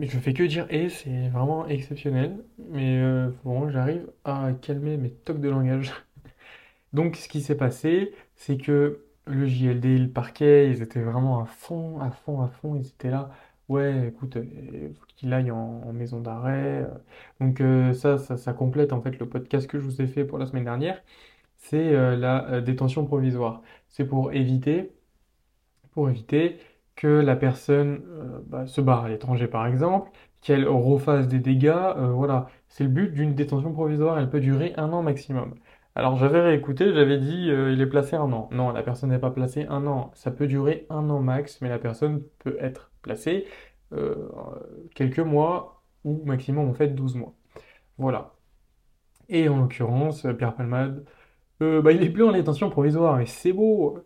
je 0.00 0.18
fais 0.18 0.32
que 0.32 0.42
dire 0.42 0.66
et, 0.68 0.88
c'est 0.88 1.28
vraiment 1.28 1.68
exceptionnel. 1.68 2.44
Mais 2.70 2.98
euh, 2.98 3.30
j'arrive 3.68 4.10
à 4.24 4.50
calmer 4.60 4.96
mes 4.96 5.10
tocs 5.10 5.40
de 5.40 5.48
langage. 5.48 5.92
Donc, 6.92 7.14
ce 7.14 7.28
qui 7.28 7.40
s'est 7.40 7.56
passé, 7.56 8.12
c'est 8.34 8.56
que 8.56 9.04
le 9.28 9.46
JLD, 9.46 9.84
le 10.00 10.08
parquet, 10.08 10.70
ils 10.70 10.82
étaient 10.82 11.02
vraiment 11.02 11.40
à 11.40 11.46
fond, 11.46 12.00
à 12.00 12.10
fond, 12.10 12.40
à 12.42 12.48
fond. 12.48 12.74
Ils 12.74 12.88
étaient 12.88 13.10
là. 13.10 13.30
Ouais, 13.68 14.08
écoute, 14.08 14.36
il 14.36 14.92
faut 14.92 15.06
qu'il 15.06 15.32
aille 15.32 15.52
en, 15.52 15.92
maison 15.92 16.18
d'arrêt. 16.18 16.84
Donc, 17.38 17.60
euh, 17.60 17.92
ça, 17.92 18.18
ça, 18.18 18.52
complète 18.54 18.92
en 18.92 19.00
fait 19.00 19.20
le 19.20 19.28
podcast 19.28 19.68
que 19.68 19.78
je 19.78 19.84
vous 19.84 20.02
ai 20.02 20.08
fait 20.08 20.24
pour 20.24 20.38
la 20.38 20.46
semaine 20.46 20.64
dernière. 20.64 21.00
C'est 21.58 21.94
euh, 21.94 22.16
la 22.16 22.48
euh, 22.50 22.60
détention 22.60 23.06
provisoire. 23.06 23.62
C'est 23.88 24.04
pour 24.04 24.32
éviter 24.32 24.90
pour 25.92 26.08
éviter 26.10 26.58
que 26.96 27.06
la 27.08 27.36
personne 27.36 28.02
euh, 28.08 28.40
bah, 28.46 28.66
se 28.66 28.80
barre 28.80 29.04
à 29.04 29.08
l'étranger, 29.08 29.46
par 29.48 29.66
exemple, 29.66 30.10
qu'elle 30.42 30.68
refasse 30.68 31.28
des 31.28 31.38
dégâts. 31.38 31.68
euh, 31.96 32.10
voilà, 32.12 32.48
c'est 32.68 32.84
le 32.84 32.90
but 32.90 33.12
d'une 33.12 33.34
détention 33.34 33.72
provisoire. 33.72 34.18
Elle 34.18 34.28
peut 34.30 34.40
durer 34.40 34.74
un 34.76 34.92
an 34.92 35.02
maximum. 35.02 35.54
Alors 35.94 36.16
j'avais 36.16 36.40
réécouté, 36.40 36.92
j'avais 36.92 37.18
dit 37.18 37.50
euh, 37.50 37.72
il 37.72 37.80
est 37.80 37.86
placé 37.86 38.16
un 38.16 38.32
an. 38.32 38.48
Non, 38.52 38.70
la 38.70 38.82
personne 38.82 39.10
n'est 39.10 39.18
pas 39.18 39.30
placée 39.30 39.66
un 39.68 39.86
an. 39.86 40.10
Ça 40.14 40.30
peut 40.30 40.46
durer 40.46 40.86
un 40.90 41.08
an 41.10 41.20
max, 41.20 41.60
mais 41.62 41.68
la 41.68 41.78
personne 41.78 42.22
peut 42.38 42.56
être 42.60 42.90
placée 43.02 43.46
quelques 44.94 45.18
mois 45.18 45.82
ou 46.04 46.22
maximum 46.24 46.68
en 46.68 46.74
fait 46.74 46.88
12 46.88 47.16
mois. 47.16 47.34
Voilà. 47.98 48.34
Et 49.28 49.48
en 49.48 49.58
l'occurrence, 49.60 50.26
Pierre 50.38 50.54
Palmade, 50.54 51.04
bah, 51.60 51.92
il 51.92 52.02
est 52.02 52.10
plus 52.10 52.24
en 52.24 52.32
détention 52.32 52.70
provisoire, 52.70 53.16
mais 53.16 53.26
c'est 53.26 53.52
beau. 53.52 53.98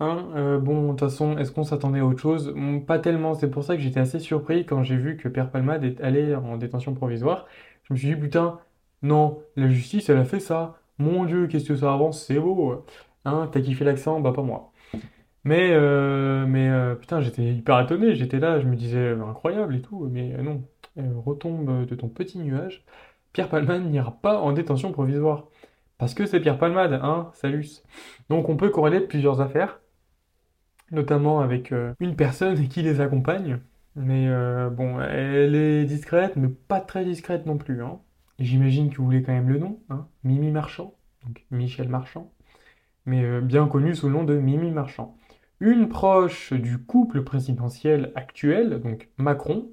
Hein, 0.00 0.28
euh, 0.34 0.58
bon, 0.58 0.84
de 0.84 0.88
toute 0.90 1.00
façon, 1.00 1.36
est-ce 1.38 1.52
qu'on 1.52 1.62
s'attendait 1.64 2.00
à 2.00 2.06
autre 2.06 2.20
chose? 2.20 2.54
Pas 2.86 2.98
tellement. 2.98 3.34
C'est 3.34 3.50
pour 3.50 3.64
ça 3.64 3.76
que 3.76 3.82
j'étais 3.82 4.00
assez 4.00 4.18
surpris 4.18 4.64
quand 4.64 4.82
j'ai 4.82 4.96
vu 4.96 5.16
que 5.16 5.28
Pierre 5.28 5.50
Palmade 5.50 5.84
est 5.84 6.00
allé 6.00 6.34
en 6.34 6.56
détention 6.56 6.94
provisoire. 6.94 7.46
Je 7.84 7.92
me 7.94 7.98
suis 7.98 8.08
dit, 8.08 8.16
putain, 8.16 8.58
non, 9.02 9.42
la 9.56 9.68
justice, 9.68 10.08
elle 10.08 10.18
a 10.18 10.24
fait 10.24 10.40
ça. 10.40 10.78
Mon 10.98 11.24
Dieu, 11.24 11.46
qu'est-ce 11.46 11.68
que 11.68 11.76
ça 11.76 11.92
avance? 11.92 12.24
C'est 12.26 12.38
beau. 12.38 12.84
Hein, 13.24 13.48
t'as 13.52 13.60
kiffé 13.60 13.84
l'accent? 13.84 14.20
Bah, 14.20 14.32
pas 14.32 14.42
moi. 14.42 14.72
Mais, 15.44 15.70
euh, 15.72 16.46
mais 16.46 16.68
euh, 16.68 16.94
putain, 16.94 17.20
j'étais 17.20 17.44
hyper 17.54 17.80
étonné. 17.80 18.14
J'étais 18.14 18.38
là, 18.38 18.60
je 18.60 18.66
me 18.66 18.76
disais, 18.76 19.10
incroyable 19.12 19.76
et 19.76 19.82
tout. 19.82 20.08
Mais 20.10 20.36
non, 20.42 20.62
retombe 21.24 21.86
de 21.86 21.94
ton 21.94 22.08
petit 22.08 22.38
nuage. 22.38 22.84
Pierre 23.32 23.48
Palmade 23.48 23.84
n'ira 23.84 24.12
pas 24.12 24.38
en 24.40 24.52
détention 24.52 24.92
provisoire. 24.92 25.44
Parce 25.98 26.14
que 26.14 26.24
c'est 26.24 26.40
Pierre 26.40 26.58
Palmade, 26.58 26.98
hein, 27.02 27.30
salut. 27.34 27.66
Donc 28.30 28.48
on 28.48 28.56
peut 28.56 28.70
corréler 28.70 29.00
plusieurs 29.00 29.42
affaires, 29.42 29.80
notamment 30.90 31.40
avec 31.40 31.72
euh, 31.72 31.94
une 32.00 32.16
personne 32.16 32.68
qui 32.68 32.82
les 32.82 33.00
accompagne. 33.00 33.58
Mais 33.96 34.28
euh, 34.28 34.70
bon, 34.70 35.00
elle 35.00 35.54
est 35.54 35.84
discrète, 35.84 36.36
mais 36.36 36.48
pas 36.48 36.80
très 36.80 37.04
discrète 37.04 37.46
non 37.46 37.58
plus, 37.58 37.82
hein. 37.82 37.98
J'imagine 38.38 38.90
que 38.90 38.96
vous 38.96 39.04
voulez 39.04 39.22
quand 39.22 39.32
même 39.32 39.50
le 39.50 39.58
nom, 39.58 39.80
hein, 39.90 40.06
Mimi 40.24 40.50
Marchand, 40.50 40.94
donc 41.26 41.44
Michel 41.50 41.88
Marchand, 41.90 42.32
mais 43.04 43.22
euh, 43.22 43.42
bien 43.42 43.66
connu 43.66 43.94
sous 43.94 44.06
le 44.06 44.14
nom 44.14 44.24
de 44.24 44.38
Mimi 44.38 44.70
Marchand. 44.70 45.18
Une 45.60 45.90
proche 45.90 46.54
du 46.54 46.78
couple 46.78 47.22
présidentiel 47.22 48.12
actuel, 48.14 48.80
donc 48.80 49.10
Macron, 49.18 49.68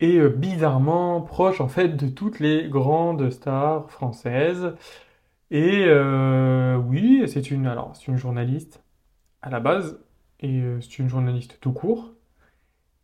et 0.00 0.26
bizarrement 0.30 1.20
proche 1.20 1.60
en 1.60 1.68
fait 1.68 1.90
de 1.90 2.08
toutes 2.08 2.40
les 2.40 2.68
grandes 2.68 3.30
stars 3.30 3.90
françaises. 3.90 4.74
Et 5.50 5.86
oui, 6.76 7.24
c'est 7.28 7.50
une, 7.50 7.66
alors, 7.66 7.94
c'est 7.94 8.08
une 8.08 8.16
journaliste 8.16 8.82
à 9.42 9.50
la 9.50 9.60
base, 9.60 10.00
et 10.40 10.60
euh, 10.62 10.80
c'est 10.80 10.98
une 10.98 11.08
journaliste 11.08 11.58
tout 11.60 11.72
court. 11.72 12.14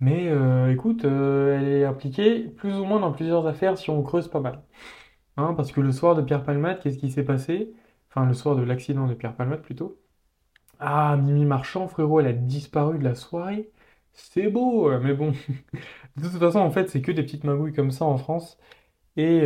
Mais 0.00 0.28
euh, 0.28 0.72
écoute, 0.72 1.04
euh, 1.04 1.58
elle 1.58 1.68
est 1.68 1.84
impliquée 1.84 2.40
plus 2.44 2.74
ou 2.78 2.84
moins 2.84 3.00
dans 3.00 3.12
plusieurs 3.12 3.46
affaires 3.46 3.78
si 3.78 3.90
on 3.90 4.02
creuse 4.02 4.28
pas 4.28 4.40
mal. 4.40 4.62
Hein, 5.36 5.54
parce 5.54 5.72
que 5.72 5.80
le 5.80 5.92
soir 5.92 6.16
de 6.16 6.22
Pierre 6.22 6.44
Palmade, 6.44 6.80
qu'est-ce 6.80 6.98
qui 6.98 7.10
s'est 7.10 7.24
passé? 7.24 7.72
Enfin, 8.10 8.26
le 8.26 8.34
soir 8.34 8.56
de 8.56 8.62
l'accident 8.62 9.06
de 9.08 9.14
Pierre 9.14 9.36
Palmade 9.36 9.62
plutôt. 9.62 10.00
Ah, 10.80 11.16
Mimi 11.16 11.44
Marchand, 11.44 11.88
frérot, 11.88 12.20
elle 12.20 12.26
a 12.28 12.32
disparu 12.32 12.98
de 12.98 13.04
la 13.04 13.14
soirée? 13.14 13.70
C'est 14.12 14.48
beau, 14.48 14.90
mais 15.00 15.14
bon. 15.14 15.32
De 16.16 16.22
toute 16.28 16.38
façon, 16.38 16.60
en 16.60 16.70
fait, 16.70 16.88
c'est 16.90 17.02
que 17.02 17.12
des 17.12 17.22
petites 17.22 17.44
magouilles 17.44 17.72
comme 17.74 17.90
ça 17.92 18.04
en 18.04 18.18
France. 18.18 18.58
Et, 19.16 19.42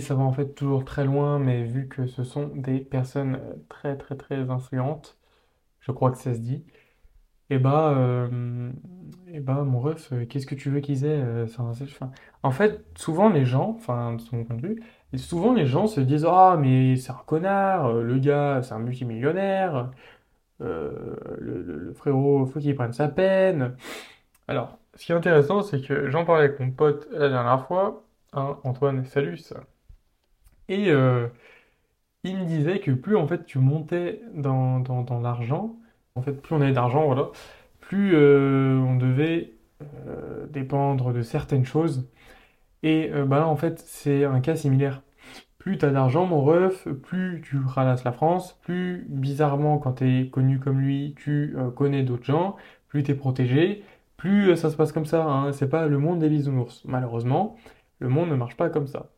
ça 0.00 0.14
va 0.14 0.22
en 0.22 0.32
fait 0.32 0.54
toujours 0.54 0.84
très 0.84 1.04
loin, 1.04 1.38
mais 1.38 1.64
vu 1.64 1.88
que 1.88 2.06
ce 2.06 2.24
sont 2.24 2.48
des 2.48 2.80
personnes 2.80 3.40
très 3.68 3.96
très 3.96 4.16
très 4.16 4.50
influentes, 4.50 5.18
je 5.86 5.92
crois 5.92 6.10
que 6.12 6.18
ça 6.18 6.34
se 6.34 6.40
dit, 6.40 6.64
et 7.50 7.58
bah, 7.58 8.28
et 9.32 9.40
bah 9.40 9.62
mon 9.64 9.80
ref, 9.80 10.12
euh, 10.12 10.24
qu'est-ce 10.26 10.46
que 10.46 10.54
tu 10.54 10.70
veux 10.70 10.80
qu'ils 10.80 11.04
aient? 11.04 11.22
euh, 11.22 11.46
en 12.42 12.50
fait, 12.52 12.84
souvent 12.96 13.28
les 13.28 13.44
gens, 13.44 13.74
enfin, 13.78 14.14
de 14.14 14.20
son 14.20 14.44
point 14.44 14.56
de 14.56 14.66
vue, 14.66 14.82
et 15.12 15.18
souvent 15.18 15.52
les 15.54 15.66
gens 15.66 15.86
se 15.86 16.00
disent, 16.00 16.26
Ah, 16.28 16.56
mais 16.60 16.96
c'est 16.96 17.10
un 17.12 17.22
connard, 17.26 17.86
euh, 17.86 18.02
le 18.02 18.18
gars, 18.18 18.60
c'est 18.62 18.74
un 18.74 18.78
multimillionnaire, 18.78 19.90
le, 21.38 21.62
le- 21.62 21.78
le 21.78 21.92
frérot, 21.94 22.46
faut 22.46 22.60
qu'il 22.60 22.74
prenne 22.74 22.92
sa 22.92 23.08
peine. 23.08 23.76
Alors, 24.48 24.78
ce 24.96 25.06
qui 25.06 25.12
est 25.12 25.14
intéressant, 25.16 25.62
c'est 25.62 25.82
que 25.82 26.10
j'en 26.10 26.24
parlais 26.24 26.46
avec 26.46 26.60
mon 26.60 26.70
pote 26.72 27.08
la 27.12 27.28
dernière 27.30 27.66
fois, 27.66 28.04
hein, 28.34 28.58
Antoine, 28.64 29.04
salut, 29.06 29.38
ça. 29.38 29.62
Et 30.68 30.90
il 32.30 32.38
me 32.38 32.44
disait 32.46 32.80
que 32.80 32.90
plus 32.92 33.16
en 33.16 33.26
fait 33.26 33.46
tu 33.46 33.58
montais 33.58 34.20
dans, 34.34 34.80
dans, 34.80 35.02
dans 35.02 35.20
l'argent, 35.20 35.76
en 36.14 36.22
fait 36.22 36.32
plus 36.32 36.54
on 36.56 36.60
avait 36.60 36.72
d'argent, 36.72 37.06
voilà, 37.06 37.30
plus 37.80 38.12
euh, 38.14 38.78
on 38.78 38.96
devait 38.96 39.54
euh, 39.82 40.46
dépendre 40.48 41.12
de 41.12 41.22
certaines 41.22 41.64
choses. 41.64 42.08
Et 42.82 43.10
euh, 43.12 43.24
bah 43.26 43.38
là 43.40 43.48
en 43.48 43.56
fait 43.56 43.78
c'est 43.80 44.24
un 44.24 44.40
cas 44.40 44.56
similaire. 44.56 45.02
Plus 45.58 45.78
t'as 45.78 45.90
d'argent, 45.90 46.26
mon 46.26 46.42
ref, 46.42 46.88
plus 46.88 47.42
tu 47.42 47.58
ralasses 47.58 48.04
la 48.04 48.12
France, 48.12 48.58
plus 48.62 49.06
bizarrement 49.08 49.78
quand 49.78 49.94
t'es 49.94 50.28
connu 50.32 50.60
comme 50.60 50.80
lui, 50.80 51.14
tu 51.18 51.54
euh, 51.58 51.70
connais 51.70 52.02
d'autres 52.04 52.24
gens, 52.24 52.56
plus 52.88 53.02
t'es 53.02 53.14
protégé, 53.14 53.84
plus 54.16 54.56
ça 54.56 54.70
se 54.70 54.76
passe 54.76 54.92
comme 54.92 55.06
ça. 55.06 55.24
hein. 55.26 55.52
C'est 55.52 55.68
pas 55.68 55.86
le 55.88 55.98
monde 55.98 56.20
des 56.20 56.28
bisounours. 56.28 56.84
Malheureusement, 56.86 57.56
le 58.00 58.08
monde 58.08 58.30
ne 58.30 58.36
marche 58.36 58.56
pas 58.56 58.70
comme 58.70 58.86
ça. 58.86 59.10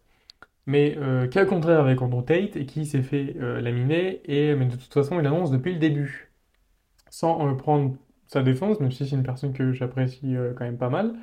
Mais 0.68 0.96
euh, 0.98 1.26
cas 1.28 1.46
contraire 1.46 1.80
avec 1.80 2.02
Andrew 2.02 2.22
Tate, 2.22 2.66
qui 2.66 2.86
s'est 2.86 3.02
fait 3.02 3.34
euh, 3.40 3.60
laminer, 3.60 4.20
et 4.26 4.54
mais 4.54 4.66
de 4.66 4.76
toute 4.76 4.92
façon 4.92 5.18
il 5.18 5.26
annonce 5.26 5.50
depuis 5.50 5.72
le 5.72 5.78
début, 5.78 6.30
sans 7.10 7.48
euh, 7.48 7.54
prendre 7.54 7.96
sa 8.26 8.42
défense, 8.42 8.80
même 8.80 8.92
si 8.92 9.06
c'est 9.08 9.16
une 9.16 9.22
personne 9.22 9.52
que 9.54 9.72
j'apprécie 9.72 10.36
euh, 10.36 10.52
quand 10.54 10.64
même 10.64 10.78
pas 10.78 10.90
mal. 10.90 11.14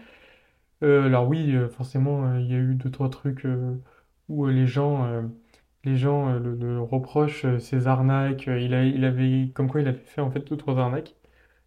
Euh, 0.84 1.06
alors 1.06 1.28
oui, 1.28 1.56
forcément, 1.72 2.38
il 2.38 2.48
y 2.52 2.54
a 2.56 2.58
eu 2.58 2.76
deux, 2.76 2.92
trois 2.92 3.10
trucs 3.10 3.48
où 4.30 4.48
les 4.48 4.68
gens, 4.68 5.08
les 5.84 5.96
gens 5.98 6.34
le, 6.40 6.82
reprochent 6.82 7.46
ses 7.60 7.88
arnaques. 7.88 8.48
Il 8.48 8.74
a, 8.74 8.84
il 8.86 9.06
avait, 9.06 9.52
comme 9.54 9.70
quoi 9.70 9.82
il 9.82 9.88
avait 9.88 10.00
fait 10.00 10.22
en 10.22 10.32
fait 10.32 10.42
deux, 10.48 10.58
trois 10.58 10.78
arnaques. 10.80 11.16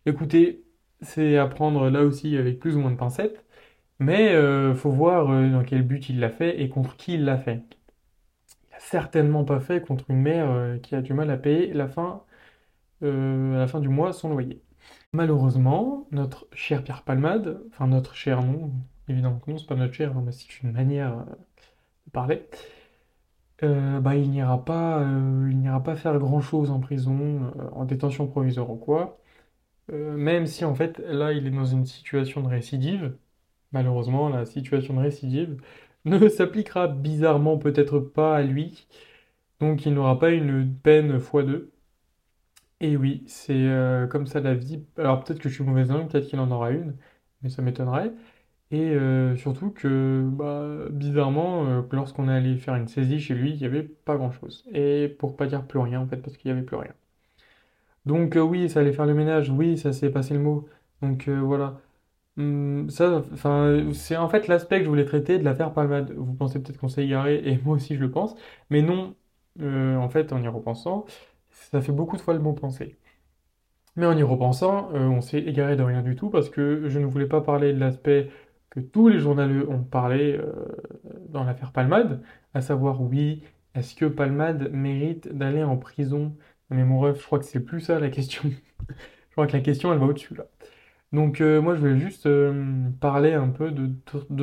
Écoutez, 0.06 0.64
c'est 1.02 1.36
à 1.38 1.46
prendre 1.46 1.90
là 1.90 2.02
aussi 2.04 2.36
avec 2.36 2.58
plus 2.60 2.76
ou 2.76 2.80
moins 2.80 2.90
de 2.92 2.96
pincettes, 2.96 3.44
mais 3.98 4.32
euh, 4.34 4.74
faut 4.74 4.90
voir 4.90 5.30
euh, 5.30 5.50
dans 5.50 5.62
quel 5.64 5.82
but 5.82 6.08
il 6.08 6.20
l'a 6.20 6.30
fait 6.30 6.60
et 6.60 6.68
contre 6.68 6.96
qui 6.96 7.14
il 7.14 7.24
l'a 7.24 7.38
fait. 7.38 7.62
Il 8.70 8.74
a 8.74 8.80
certainement 8.80 9.44
pas 9.44 9.60
fait 9.60 9.80
contre 9.80 10.10
une 10.10 10.20
mère 10.22 10.50
euh, 10.50 10.78
qui 10.78 10.94
a 10.94 11.02
du 11.02 11.12
mal 11.12 11.30
à 11.30 11.36
payer 11.36 11.72
la 11.72 11.88
fin, 11.88 12.24
à 13.02 13.06
la 13.06 13.66
fin 13.68 13.80
du 13.80 13.88
mois 13.88 14.12
son 14.12 14.30
loyer. 14.30 14.62
Malheureusement, 15.12 16.08
notre 16.12 16.48
cher 16.52 16.84
Pierre 16.84 17.04
Palmade, 17.04 17.62
enfin 17.70 17.88
notre 17.88 18.14
cher 18.14 18.42
non, 18.42 18.72
évidemment 19.08 19.40
que 19.40 19.50
non, 19.50 19.58
c'est 19.58 19.66
pas 19.68 19.76
notre 19.76 19.94
cher, 19.94 20.16
hein, 20.16 20.22
mais 20.26 20.32
c'est 20.32 20.62
une 20.62 20.72
manière 20.72 21.26
de 22.06 22.10
parler, 22.12 22.48
bah, 23.62 24.14
il 24.16 24.30
n'ira 24.30 24.64
pas, 24.64 25.02
il 25.02 25.58
n'ira 25.58 25.82
pas 25.82 25.96
faire 25.96 26.18
grand-chose 26.18 26.70
en 26.70 26.80
prison, 26.80 27.52
en 27.72 27.84
détention 27.84 28.26
provisoire 28.28 28.70
ou 28.70 28.76
quoi, 28.76 29.18
même 29.92 30.46
si 30.46 30.64
en 30.64 30.74
fait 30.74 30.98
là 31.00 31.32
il 31.32 31.46
est 31.46 31.50
dans 31.50 31.66
une 31.66 31.86
situation 31.86 32.42
de 32.42 32.48
récidive. 32.48 33.16
Malheureusement, 33.72 34.28
la 34.28 34.46
situation 34.46 34.94
de 34.94 35.00
récidive 35.00 35.60
ne 36.04 36.28
s'appliquera 36.28 36.88
bizarrement 36.88 37.58
peut-être 37.58 37.98
pas 38.00 38.36
à 38.36 38.42
lui, 38.42 38.86
donc 39.60 39.86
il 39.86 39.94
n'aura 39.94 40.18
pas 40.18 40.30
une 40.32 40.74
peine 40.74 41.20
fois 41.20 41.42
deux. 41.44 41.72
Et 42.80 42.96
oui, 42.96 43.24
c'est 43.26 43.54
euh, 43.54 44.06
comme 44.06 44.26
ça 44.26 44.40
la 44.40 44.54
vie. 44.54 44.84
Alors 44.96 45.24
peut-être 45.24 45.40
que 45.40 45.48
je 45.48 45.54
suis 45.54 45.64
mauvaise 45.64 45.90
langue, 45.90 46.08
peut-être 46.10 46.26
qu'il 46.28 46.38
en 46.40 46.50
aura 46.50 46.70
une, 46.70 46.96
mais 47.42 47.48
ça 47.50 47.62
m'étonnerait. 47.62 48.12
Et 48.70 48.90
euh, 48.94 49.36
surtout 49.36 49.70
que, 49.72 50.24
bah, 50.32 50.88
bizarrement, 50.90 51.66
euh, 51.66 51.82
lorsqu'on 51.92 52.28
est 52.30 52.34
allé 52.34 52.56
faire 52.58 52.76
une 52.76 52.88
saisie 52.88 53.20
chez 53.20 53.34
lui, 53.34 53.52
il 53.52 53.58
n'y 53.58 53.66
avait 53.66 53.84
pas 53.84 54.16
grand-chose. 54.16 54.64
Et 54.72 55.08
pour 55.18 55.36
pas 55.36 55.46
dire 55.46 55.66
plus 55.66 55.80
rien, 55.80 56.00
en 56.02 56.08
fait, 56.08 56.18
parce 56.18 56.36
qu'il 56.36 56.52
n'y 56.52 56.58
avait 56.58 56.66
plus 56.66 56.76
rien. 56.76 56.94
Donc 58.06 58.36
oui, 58.40 58.68
ça 58.68 58.80
allait 58.80 58.92
faire 58.92 59.06
le 59.06 59.14
ménage, 59.14 59.50
oui, 59.50 59.76
ça 59.78 59.92
s'est 59.92 60.10
passé 60.10 60.34
le 60.34 60.40
mot. 60.40 60.68
Donc 61.02 61.28
voilà. 61.28 61.80
Hum, 62.38 62.88
ça, 62.90 63.22
enfin, 63.32 63.90
c'est 63.92 64.16
en 64.16 64.28
fait 64.28 64.46
l'aspect 64.48 64.78
que 64.78 64.84
je 64.84 64.88
voulais 64.88 65.04
traiter 65.04 65.38
de 65.38 65.44
l'affaire 65.44 65.72
Palmade. 65.74 66.12
Vous 66.12 66.34
pensez 66.34 66.62
peut-être 66.62 66.78
qu'on 66.78 66.88
s'est 66.88 67.04
égaré, 67.04 67.42
et 67.44 67.58
moi 67.64 67.76
aussi 67.76 67.96
je 67.96 68.00
le 68.00 68.10
pense. 68.10 68.36
Mais 68.70 68.82
non, 68.82 69.16
euh, 69.60 69.96
en 69.96 70.08
fait, 70.08 70.32
en 70.32 70.42
y 70.42 70.48
repensant, 70.48 71.04
ça 71.50 71.80
fait 71.82 71.92
beaucoup 71.92 72.16
de 72.16 72.22
fois 72.22 72.34
le 72.34 72.40
bon 72.40 72.54
penser. 72.54 72.96
Mais 73.96 74.06
en 74.06 74.16
y 74.16 74.22
repensant, 74.22 74.90
euh, 74.94 75.08
on 75.08 75.20
s'est 75.20 75.40
égaré 75.40 75.76
de 75.76 75.82
rien 75.82 76.02
du 76.02 76.14
tout 76.16 76.30
parce 76.30 76.50
que 76.50 76.88
je 76.88 76.98
ne 76.98 77.06
voulais 77.06 77.26
pas 77.26 77.40
parler 77.40 77.72
de 77.72 77.80
l'aspect 77.80 78.30
que 78.70 78.80
tous 78.80 79.08
les 79.08 79.18
journalistes 79.18 79.68
ont 79.68 79.82
parlé 79.82 80.34
euh, 80.38 80.52
dans 81.28 81.44
l'affaire 81.44 81.72
Palmade, 81.72 82.22
à 82.54 82.60
savoir 82.60 83.02
oui, 83.02 83.42
est-ce 83.74 83.94
que 83.96 84.04
Palmade 84.06 84.70
mérite 84.72 85.28
d'aller 85.36 85.64
en 85.64 85.76
prison? 85.76 86.36
Mais 86.70 86.84
mon 86.84 87.00
ref, 87.00 87.20
je 87.20 87.26
crois 87.26 87.38
que 87.40 87.44
c'est 87.46 87.60
plus 87.64 87.80
ça 87.80 87.98
la 87.98 88.10
question. 88.10 88.42
Je 89.30 89.34
crois 89.44 89.46
que 89.46 89.56
la 89.56 89.62
question, 89.62 89.92
elle 89.92 90.00
va 90.00 90.06
au-dessus 90.06 90.34
là. 90.34 90.46
Donc 91.12 91.40
euh, 91.40 91.60
moi, 91.62 91.74
je 91.74 91.80
voulais 91.80 91.98
juste 91.98 92.26
euh, 92.26 92.90
parler 93.00 93.32
un 93.34 93.48
peu 93.48 93.72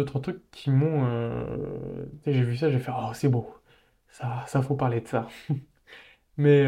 trois 0.05 0.21
trucs 0.21 0.49
qui 0.51 0.71
m'ont... 0.71 1.05
euh, 1.05 2.05
j'ai 2.25 2.43
vu 2.43 2.55
ça, 2.57 2.71
j'ai 2.71 2.79
fait, 2.79 2.91
oh, 2.95 3.13
c'est 3.13 3.29
beau. 3.29 3.47
Ça, 4.09 4.43
ça 4.47 4.61
faut 4.61 4.75
parler 4.75 5.01
de 5.01 5.07
ça. 5.07 5.27
Mais 6.37 6.63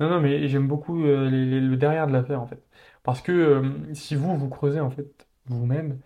non, 0.00 0.08
non, 0.10 0.20
mais 0.20 0.48
j'aime 0.48 0.68
beaucoup 0.68 0.98
le 1.04 1.76
derrière 1.76 2.06
de 2.06 2.12
l'affaire 2.12 2.40
en 2.42 2.46
fait. 2.46 2.62
Parce 3.02 3.22
que 3.22 3.62
si 3.94 4.14
vous, 4.16 4.36
vous 4.36 4.48
creusez 4.48 4.80
en 4.80 4.90
fait 4.90 5.28
vous-même, 5.46 6.00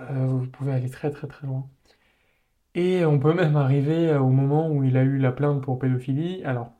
vous 0.00 0.46
pouvez 0.48 0.72
aller 0.72 0.90
très 0.90 1.10
très 1.10 1.26
très 1.28 1.46
loin. 1.46 1.68
Et 2.74 3.04
on 3.04 3.18
peut 3.18 3.34
même 3.34 3.56
arriver 3.58 4.14
au 4.16 4.30
moment 4.30 4.70
où 4.70 4.82
il 4.82 4.96
a 4.96 5.02
eu 5.02 5.18
la 5.18 5.32
plainte 5.32 5.62
pour 5.62 5.78
pédophilie. 5.78 6.42
Alors, 6.44 6.72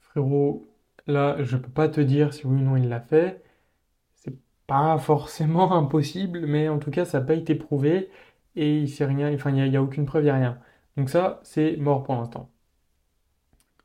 frérot, 0.00 0.66
là, 1.06 1.36
je 1.42 1.56
peux 1.56 1.70
pas 1.70 1.88
te 1.88 2.00
dire 2.00 2.34
si 2.34 2.46
oui 2.46 2.56
ou 2.60 2.64
non 2.64 2.76
il 2.76 2.88
l'a 2.88 3.00
fait. 3.00 3.42
Pas 4.68 4.98
forcément 4.98 5.72
impossible, 5.76 6.46
mais 6.46 6.68
en 6.68 6.78
tout 6.78 6.90
cas, 6.92 7.04
ça 7.04 7.18
n'a 7.20 7.26
pas 7.26 7.34
été 7.34 7.56
prouvé 7.56 8.10
et 8.56 8.82
il 8.82 9.04
rien, 9.04 9.30
il 9.30 9.70
n'y 9.70 9.76
a, 9.76 9.82
aucune 9.82 10.06
preuve, 10.06 10.22
il 10.24 10.26
n'y 10.26 10.30
a 10.30 10.36
rien. 10.36 10.60
Donc 10.96 11.10
ça, 11.10 11.40
c'est 11.44 11.76
mort 11.76 12.04
pour 12.04 12.14
l'instant. 12.16 12.50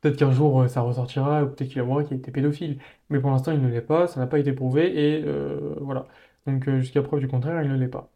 Peut-être 0.00 0.16
qu'un 0.18 0.32
jour 0.32 0.62
euh, 0.62 0.68
ça 0.68 0.82
ressortira, 0.82 1.42
ou 1.44 1.46
peut-être 1.48 1.68
qu'il 1.70 1.80
avouera 1.80 2.04
qu'il 2.04 2.16
était 2.18 2.30
pédophile. 2.30 2.78
Mais 3.08 3.20
pour 3.20 3.30
l'instant, 3.30 3.52
il 3.52 3.60
ne 3.62 3.68
l'est 3.68 3.80
pas, 3.80 4.06
ça 4.06 4.20
n'a 4.20 4.26
pas 4.26 4.38
été 4.38 4.52
prouvé, 4.52 5.16
et 5.18 5.24
euh, 5.24 5.76
voilà. 5.80 6.06
Donc 6.46 6.68
euh, 6.68 6.80
jusqu'à 6.80 7.02
preuve 7.02 7.20
du 7.20 7.28
contraire, 7.28 7.62
il 7.62 7.70
ne 7.70 7.76
l'est 7.76 7.88
pas. 7.88 8.10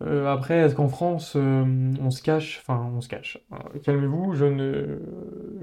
Après, 0.00 0.56
est-ce 0.58 0.74
qu'en 0.74 0.88
France, 0.88 1.36
on 1.36 2.10
se 2.10 2.22
cache, 2.22 2.58
enfin, 2.60 2.90
on 2.94 3.00
se 3.00 3.08
cache. 3.08 3.38
Euh, 3.52 3.78
calmez-vous, 3.82 4.34
je 4.34 4.44
ne, 4.44 5.00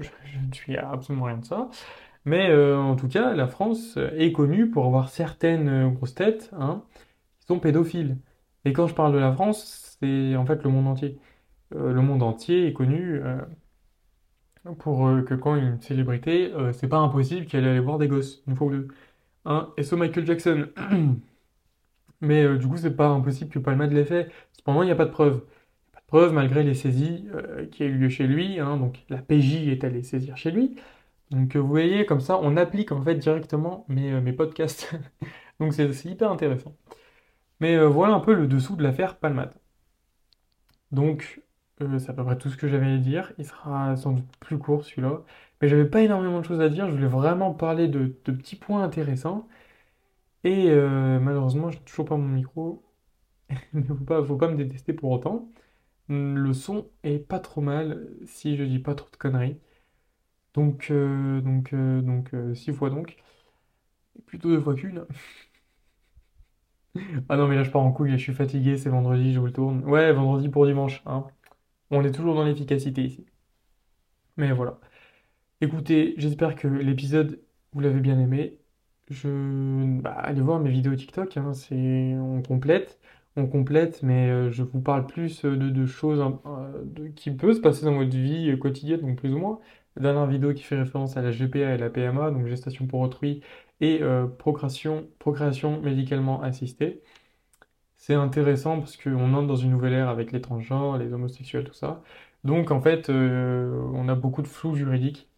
je 0.00 0.38
ne 0.38 0.52
suis 0.52 0.76
absolument 0.76 1.26
rien 1.26 1.36
de 1.38 1.44
ça. 1.44 1.68
Mais 2.24 2.48
euh, 2.50 2.78
en 2.78 2.96
tout 2.96 3.08
cas, 3.08 3.34
la 3.34 3.46
France 3.48 3.98
est 4.16 4.32
connue 4.32 4.70
pour 4.70 4.86
avoir 4.86 5.08
certaines 5.10 5.68
euh, 5.68 5.88
grosses 5.90 6.14
têtes, 6.14 6.50
hein, 6.54 6.84
qui 7.40 7.46
sont 7.46 7.60
pédophiles. 7.60 8.18
Et 8.64 8.72
quand 8.74 8.86
je 8.88 8.94
parle 8.94 9.12
de 9.14 9.18
la 9.18 9.32
France, 9.32 9.98
c'est 10.00 10.36
en 10.36 10.46
fait 10.46 10.62
le 10.64 10.70
monde 10.70 10.88
entier. 10.88 11.18
Euh, 11.76 11.92
le 11.92 12.02
monde 12.02 12.22
entier 12.24 12.68
est 12.68 12.74
connu. 12.74 13.20
euh, 13.24 13.38
pour 14.78 15.06
euh, 15.08 15.22
que 15.22 15.34
quand 15.34 15.56
une 15.56 15.80
célébrité, 15.80 16.52
euh, 16.54 16.72
c'est 16.72 16.88
pas 16.88 16.98
impossible 16.98 17.46
qu'elle 17.46 17.66
aille 17.66 17.78
voir 17.78 17.98
des 17.98 18.08
gosses, 18.08 18.42
une 18.46 18.56
fois 18.56 18.66
ou 18.68 18.70
deux. 18.70 18.88
Hein, 19.46 19.72
et 19.76 19.84
ce 19.84 19.94
Michael 19.96 20.26
Jackson. 20.26 20.68
Mais 22.20 22.42
euh, 22.44 22.58
du 22.58 22.66
coup, 22.68 22.76
c'est 22.76 22.96
pas 22.96 23.08
impossible 23.08 23.50
que 23.50 23.58
Palma 23.58 23.86
l'ait 23.86 24.04
fait. 24.04 24.30
Cependant, 24.52 24.82
il 24.82 24.86
n'y 24.86 24.92
a 24.92 24.96
pas 24.96 25.04
de 25.04 25.10
preuve. 25.10 25.40
Pas 25.92 26.00
de 26.00 26.06
preuve 26.06 26.32
malgré 26.32 26.62
les 26.62 26.74
saisies 26.74 27.28
euh, 27.34 27.66
qui 27.66 27.82
a 27.82 27.86
eu 27.86 27.94
lieu 27.98 28.08
chez 28.08 28.26
lui. 28.26 28.58
hein, 28.60 28.76
donc 28.76 29.04
la 29.08 29.18
PJ 29.18 29.68
est 29.68 29.84
allée 29.84 30.02
saisir 30.02 30.36
chez 30.36 30.50
lui. 30.50 30.76
Donc 31.34 31.56
euh, 31.56 31.60
vous 31.60 31.68
voyez, 31.68 32.06
comme 32.06 32.20
ça, 32.20 32.38
on 32.42 32.56
applique 32.56 32.92
en 32.92 33.02
fait 33.02 33.16
directement 33.16 33.84
mes, 33.88 34.12
euh, 34.12 34.32
podcasts. 34.32 34.94
Donc 35.60 35.74
c'est 35.74 35.88
hyper 36.04 36.30
intéressant. 36.30 36.76
Mais 37.60 37.76
euh, 37.76 37.88
voilà 37.88 38.14
un 38.14 38.20
peu 38.20 38.34
le 38.34 38.46
dessous 38.48 38.76
de 38.76 38.82
l'affaire 38.82 39.18
Palmade. 39.18 39.54
Donc, 40.92 41.42
c'est 41.78 42.10
à 42.10 42.12
peu 42.12 42.24
près 42.24 42.38
tout 42.38 42.48
ce 42.50 42.56
que 42.56 42.68
j'avais 42.68 42.92
à 42.94 42.98
dire. 42.98 43.32
Il 43.38 43.46
sera 43.46 43.96
sans 43.96 44.12
doute 44.12 44.36
plus 44.40 44.58
court 44.58 44.84
celui-là. 44.84 45.22
Mais 45.60 45.68
j'avais 45.68 45.86
pas 45.86 46.02
énormément 46.02 46.40
de 46.40 46.44
choses 46.44 46.60
à 46.60 46.68
dire. 46.68 46.86
Je 46.88 46.92
voulais 46.92 47.06
vraiment 47.06 47.52
parler 47.54 47.88
de, 47.88 48.06
petits 48.06 48.56
points 48.56 48.82
intéressants. 48.82 49.48
Et 50.44 50.70
malheureusement, 51.20 51.70
j'ai 51.70 51.80
toujours 51.80 52.06
pas 52.06 52.16
mon 52.16 52.28
micro. 52.28 52.84
Mais 53.72 53.82
faut 53.84 53.94
pas, 53.96 54.24
faut 54.24 54.36
pas 54.36 54.48
me 54.48 54.56
détester 54.56 54.92
pour 54.92 55.10
autant. 55.10 55.48
Le 56.08 56.52
son 56.54 56.88
est 57.04 57.18
pas 57.18 57.40
trop 57.40 57.60
mal 57.62 58.08
si 58.26 58.56
je 58.56 58.64
dis 58.64 58.78
pas 58.80 58.94
trop 58.94 59.10
de 59.10 59.16
conneries. 59.16 59.58
Donc, 60.54 60.88
euh, 60.90 61.40
donc, 61.40 61.72
euh, 61.72 62.00
donc, 62.00 62.32
euh, 62.34 62.54
six 62.54 62.72
fois 62.72 62.90
donc. 62.90 63.16
Plutôt 64.26 64.48
deux 64.48 64.60
fois 64.60 64.74
qu'une. 64.74 65.06
Ah 67.28 67.36
non, 67.36 67.48
mais 67.48 67.56
là 67.56 67.64
je 67.64 67.70
pars 67.70 67.82
en 67.82 67.92
couille, 67.92 68.12
je 68.12 68.16
suis 68.16 68.34
fatigué, 68.34 68.76
c'est 68.76 68.88
vendredi, 68.88 69.32
je 69.32 69.40
vous 69.40 69.46
le 69.46 69.52
tourne. 69.52 69.84
Ouais, 69.84 70.12
vendredi 70.12 70.48
pour 70.48 70.66
dimanche, 70.66 71.02
hein. 71.06 71.26
On 71.90 72.04
est 72.04 72.12
toujours 72.12 72.34
dans 72.34 72.44
l'efficacité 72.44 73.02
ici. 73.04 73.26
Mais 74.36 74.52
voilà. 74.52 74.78
Écoutez, 75.60 76.14
j'espère 76.18 76.56
que 76.56 76.68
l'épisode, 76.68 77.40
vous 77.72 77.80
l'avez 77.80 78.00
bien 78.00 78.18
aimé. 78.20 78.58
Je... 79.10 79.28
Bah, 80.00 80.12
allez 80.12 80.40
voir 80.40 80.60
mes 80.60 80.70
vidéos 80.70 80.94
TikTok, 80.96 81.36
hein, 81.36 81.54
c'est... 81.54 82.14
On 82.16 82.42
complète, 82.42 83.00
on 83.36 83.46
complète, 83.46 84.02
mais 84.02 84.30
euh, 84.30 84.50
je 84.50 84.62
vous 84.62 84.80
parle 84.80 85.06
plus 85.06 85.44
de, 85.44 85.86
choses 85.86 86.20
hein, 86.20 86.40
qui 87.16 87.30
peuvent 87.32 87.54
se 87.54 87.60
passer 87.60 87.84
dans 87.84 87.94
votre 87.96 88.16
vie 88.16 88.56
quotidienne, 88.58 89.00
donc 89.00 89.18
plus 89.18 89.32
ou 89.34 89.38
moins. 89.38 89.60
Dernière 89.96 90.26
vidéo 90.26 90.52
qui 90.54 90.62
fait 90.62 90.76
référence 90.78 91.16
à 91.16 91.22
la 91.22 91.30
GPA 91.30 91.74
et 91.74 91.78
la 91.78 91.90
PMA, 91.90 92.30
donc 92.30 92.46
gestation 92.46 92.86
pour 92.86 93.00
autrui, 93.00 93.42
et 93.80 94.02
euh, 94.02 94.26
procréation, 94.26 95.08
médicalement 95.82 96.42
assistée. 96.42 97.02
C'est 97.96 98.14
intéressant 98.14 98.78
parce 98.80 98.96
qu'on 98.96 99.34
entre 99.34 99.46
dans 99.48 99.56
une 99.56 99.70
nouvelle 99.70 99.94
ère 99.94 100.08
avec 100.08 100.32
les 100.32 100.40
transgenres, 100.40 100.98
les 100.98 101.12
homosexuels, 101.12 101.64
tout 101.64 101.74
ça. 101.74 102.02
Donc 102.44 102.70
en 102.70 102.80
fait, 102.80 103.10
euh, 103.10 103.80
on 103.94 104.08
a 104.08 104.14
beaucoup 104.14 104.42
de 104.42 104.48
flou 104.48 104.74
juridique 104.76 105.28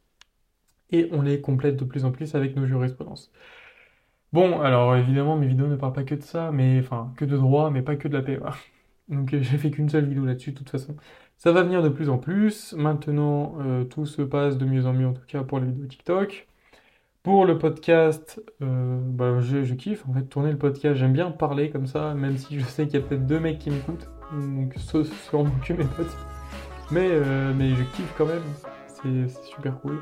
et 0.90 1.08
on 1.12 1.22
les 1.22 1.40
complète 1.40 1.76
de 1.76 1.84
plus 1.84 2.04
en 2.04 2.12
plus 2.12 2.34
avec 2.34 2.56
nos 2.56 2.66
jurisprudences. 2.66 3.32
Bon, 4.32 4.60
alors 4.60 4.96
évidemment, 4.96 5.36
mes 5.36 5.46
vidéos 5.46 5.66
ne 5.68 5.76
parlent 5.76 5.92
pas 5.92 6.04
que 6.04 6.14
de 6.14 6.22
ça, 6.22 6.50
mais 6.52 6.78
enfin, 6.80 7.12
que 7.16 7.24
de 7.24 7.36
droit, 7.36 7.70
mais 7.70 7.82
pas 7.82 7.96
que 7.96 8.08
de 8.08 8.14
la 8.14 8.22
PMA. 8.22 8.54
Donc 9.08 9.32
euh, 9.34 9.42
j'ai 9.42 9.58
fait 9.58 9.70
qu'une 9.70 9.88
seule 9.88 10.06
vidéo 10.06 10.24
là-dessus, 10.26 10.52
de 10.52 10.58
toute 10.58 10.70
façon. 10.70 10.96
Ça 11.36 11.52
va 11.52 11.62
venir 11.62 11.82
de 11.82 11.88
plus 11.88 12.08
en 12.08 12.18
plus. 12.18 12.72
Maintenant, 12.72 13.56
euh, 13.60 13.84
tout 13.84 14.06
se 14.06 14.22
passe 14.22 14.56
de 14.56 14.64
mieux 14.64 14.86
en 14.86 14.92
mieux, 14.92 15.06
en 15.06 15.12
tout 15.12 15.26
cas 15.26 15.42
pour 15.42 15.58
les 15.58 15.66
vidéos 15.66 15.86
TikTok. 15.86 16.48
Pour 17.22 17.44
le 17.44 17.58
podcast, 17.58 18.40
euh, 18.62 18.98
bah, 19.02 19.40
je, 19.40 19.74
kiffe 19.74 20.08
en 20.08 20.14
fait 20.14 20.22
tourner 20.22 20.50
le 20.50 20.58
podcast. 20.58 20.96
J'aime 20.96 21.12
bien 21.12 21.30
parler 21.30 21.70
comme 21.70 21.86
ça, 21.86 22.14
même 22.14 22.38
si 22.38 22.58
je 22.58 22.64
sais 22.64 22.86
qu'il 22.86 23.00
y 23.00 23.02
a 23.02 23.06
peut-être 23.06 23.26
deux 23.26 23.40
mecs 23.40 23.58
qui 23.58 23.70
m'écoutent, 23.70 24.08
donc 24.32 24.74
sûrement 25.28 25.50
que 25.64 25.72
mes 25.72 25.84
potes. 25.84 26.16
Mais, 26.90 27.08
euh, 27.10 27.52
mais 27.54 27.70
je 27.70 27.82
kiffe 27.82 28.14
quand 28.16 28.26
même, 28.26 28.44
c'est 28.86 29.28
super 29.44 29.78
cool. 29.80 29.98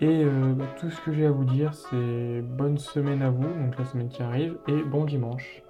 Et 0.00 0.24
bah, 0.24 0.64
tout 0.80 0.88
ce 0.90 0.98
que 1.02 1.12
j'ai 1.12 1.26
à 1.26 1.30
vous 1.30 1.44
dire, 1.44 1.74
c'est 1.74 2.40
bonne 2.40 2.78
semaine 2.78 3.20
à 3.20 3.28
vous, 3.28 3.42
donc 3.44 3.78
la 3.78 3.84
semaine 3.84 4.08
qui 4.08 4.22
arrive, 4.22 4.56
et 4.66 4.82
bon 4.82 5.04
dimanche. 5.04 5.62